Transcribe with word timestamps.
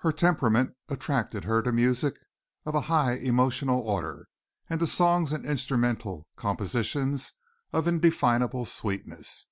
Her 0.00 0.12
temperament 0.12 0.76
attracted 0.90 1.44
her 1.44 1.62
to 1.62 1.72
music 1.72 2.16
of 2.66 2.74
a 2.74 2.82
high 2.92 3.14
emotional 3.14 3.80
order 3.80 4.28
and 4.68 4.78
to 4.78 4.86
songs 4.86 5.32
and 5.32 5.46
instrumental 5.46 6.26
compositions 6.36 7.32
of 7.72 7.88
indefinable 7.88 8.66
sweetness. 8.66 9.46